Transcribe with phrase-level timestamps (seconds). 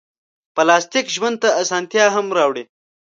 [0.55, 2.63] پلاستيک ژوند ته اسانتیا هم راوړي.